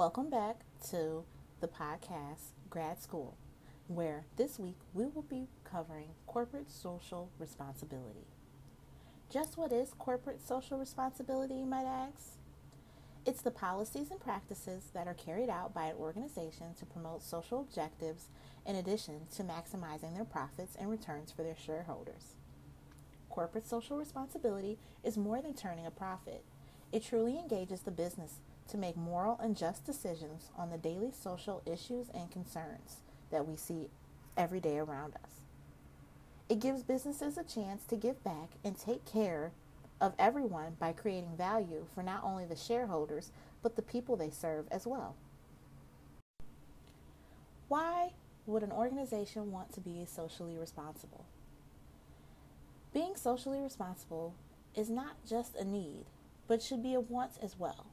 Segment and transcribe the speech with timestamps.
[0.00, 0.60] Welcome back
[0.92, 1.24] to
[1.60, 3.36] the podcast Grad School,
[3.86, 8.24] where this week we will be covering corporate social responsibility.
[9.28, 12.38] Just what is corporate social responsibility, you might ask?
[13.26, 17.60] It's the policies and practices that are carried out by an organization to promote social
[17.60, 18.28] objectives
[18.64, 22.36] in addition to maximizing their profits and returns for their shareholders.
[23.28, 26.42] Corporate social responsibility is more than turning a profit.
[26.92, 31.62] It truly engages the business to make moral and just decisions on the daily social
[31.64, 32.96] issues and concerns
[33.30, 33.88] that we see
[34.36, 35.44] every day around us.
[36.48, 39.52] It gives businesses a chance to give back and take care
[40.00, 43.30] of everyone by creating value for not only the shareholders,
[43.62, 45.14] but the people they serve as well.
[47.68, 48.10] Why
[48.46, 51.24] would an organization want to be socially responsible?
[52.92, 54.34] Being socially responsible
[54.74, 56.06] is not just a need,
[56.50, 57.86] but should be a want as well.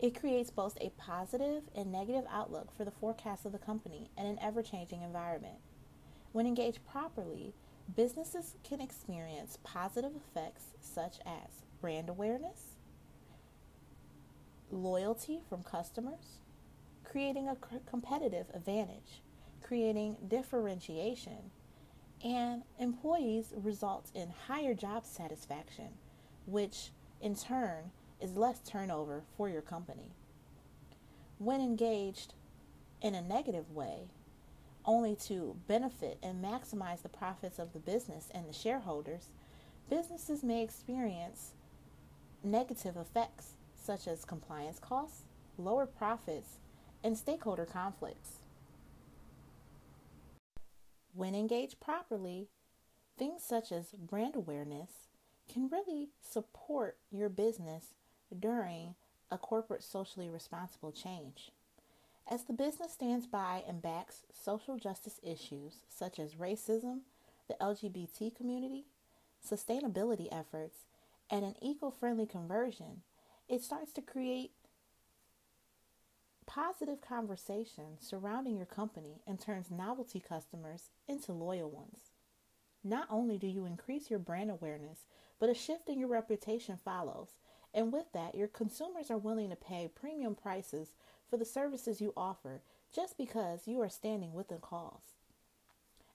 [0.00, 4.26] It creates both a positive and negative outlook for the forecast of the company in
[4.26, 5.58] an ever changing environment.
[6.32, 7.54] When engaged properly,
[7.94, 12.74] businesses can experience positive effects such as brand awareness,
[14.72, 16.40] loyalty from customers,
[17.04, 17.56] creating a
[17.88, 19.22] competitive advantage,
[19.62, 21.52] creating differentiation,
[22.24, 25.90] and employees results in higher job satisfaction,
[26.46, 30.12] which in turn is less turnover for your company.
[31.38, 32.34] When engaged
[33.02, 34.08] in a negative way,
[34.84, 39.30] only to benefit and maximize the profits of the business and the shareholders,
[39.90, 41.52] businesses may experience
[42.42, 45.24] negative effects such as compliance costs,
[45.58, 46.58] lower profits,
[47.02, 48.40] and stakeholder conflicts.
[51.12, 52.48] When engaged properly,
[53.18, 55.05] things such as brand awareness
[55.52, 57.94] can really support your business
[58.38, 58.94] during
[59.30, 61.50] a corporate socially responsible change.
[62.28, 67.00] As the business stands by and backs social justice issues such as racism,
[67.48, 68.86] the LGBT community,
[69.44, 70.86] sustainability efforts,
[71.30, 73.02] and an eco friendly conversion,
[73.48, 74.50] it starts to create
[76.46, 82.10] positive conversation surrounding your company and turns novelty customers into loyal ones.
[82.86, 85.06] Not only do you increase your brand awareness,
[85.40, 87.30] but a shift in your reputation follows.
[87.74, 90.92] And with that, your consumers are willing to pay premium prices
[91.28, 92.62] for the services you offer
[92.94, 95.16] just because you are standing with the cause.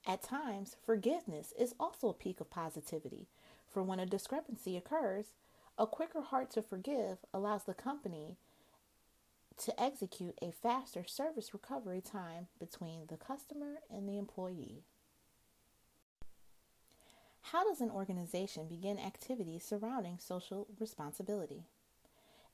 [0.06, 3.28] At times, forgiveness is also a peak of positivity,
[3.68, 5.34] for when a discrepancy occurs,
[5.76, 8.38] a quicker heart to forgive allows the company
[9.58, 14.84] to execute a faster service recovery time between the customer and the employee.
[17.52, 21.64] How does an organization begin activities surrounding social responsibility?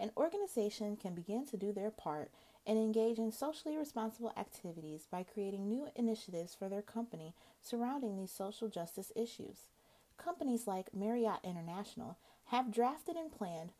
[0.00, 2.32] An organization can begin to do their part
[2.66, 7.32] and engage in socially responsible activities by creating new initiatives for their company
[7.62, 9.68] surrounding these social justice issues.
[10.16, 13.70] Companies like Marriott International have drafted and planned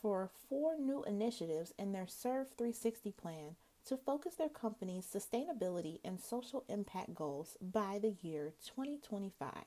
[0.00, 6.18] for four new initiatives in their Serve 360 plan to focus their company's sustainability and
[6.18, 9.66] social impact goals by the year 2025.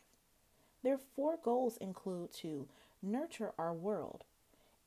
[0.86, 2.68] Their four goals include to
[3.02, 4.24] nurture our world,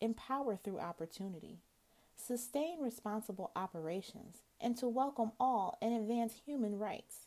[0.00, 1.58] empower through opportunity,
[2.14, 7.26] sustain responsible operations, and to welcome all and advance human rights.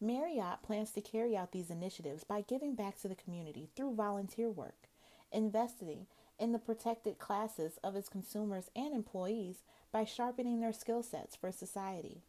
[0.00, 4.48] Marriott plans to carry out these initiatives by giving back to the community through volunteer
[4.48, 4.88] work,
[5.30, 6.06] investing
[6.38, 11.52] in the protected classes of its consumers and employees by sharpening their skill sets for
[11.52, 12.22] society.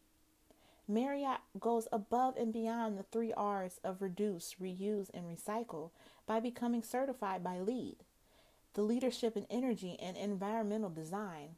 [0.90, 5.90] Marriott goes above and beyond the three R's of reduce, reuse, and recycle
[6.26, 7.98] by becoming certified by LEED,
[8.72, 11.56] the Leadership in Energy and Environmental Design,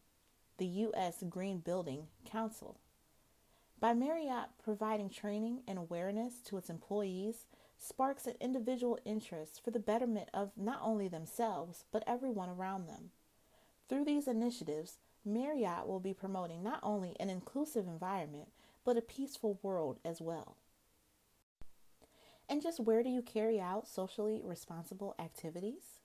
[0.58, 1.22] the U.S.
[1.28, 2.78] Green Building Council.
[3.78, 7.47] By Marriott providing training and awareness to its employees
[7.78, 13.10] sparks an individual interest for the betterment of not only themselves, but everyone around them.
[13.88, 18.48] Through these initiatives, Marriott will be promoting not only an inclusive environment,
[18.84, 20.56] but a peaceful world as well.
[22.48, 25.98] And just where do you carry out socially responsible activities?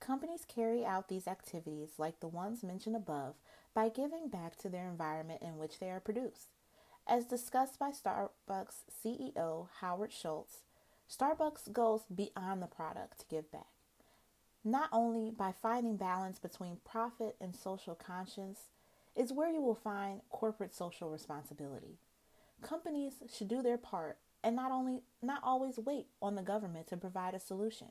[0.00, 3.34] Companies carry out these activities, like the ones mentioned above,
[3.74, 6.48] by giving back to their environment in which they are produced.
[7.06, 10.62] As discussed by Starbucks CEO Howard Schultz,
[11.10, 13.68] Starbucks goes beyond the product to give back.
[14.64, 18.60] Not only by finding balance between profit and social conscience
[19.16, 21.98] is where you will find corporate social responsibility.
[22.62, 26.96] Companies should do their part and not only not always wait on the government to
[26.96, 27.88] provide a solution.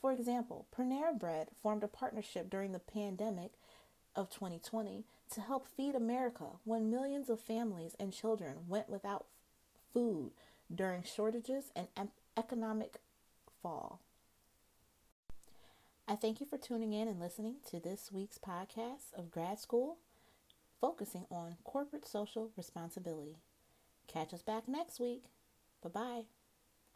[0.00, 3.52] For example, Panera Bread formed a partnership during the pandemic
[4.14, 9.26] of 2020 to help feed America when millions of families and children went without
[9.92, 10.32] food
[10.74, 12.98] during shortages and economic
[13.62, 14.00] fall.
[16.08, 19.98] I thank you for tuning in and listening to this week's podcast of Grad School,
[20.82, 23.38] focusing on corporate social responsibility.
[24.08, 25.30] Catch us back next week.
[25.82, 26.41] Bye bye.